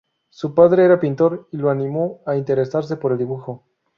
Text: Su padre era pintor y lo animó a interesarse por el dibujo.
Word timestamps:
Su 0.31 0.55
padre 0.55 0.85
era 0.85 0.99
pintor 0.99 1.47
y 1.51 1.57
lo 1.57 1.69
animó 1.69 2.23
a 2.25 2.35
interesarse 2.35 2.97
por 2.97 3.11
el 3.11 3.19
dibujo. 3.19 3.67